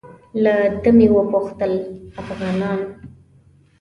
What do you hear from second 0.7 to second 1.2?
ده مې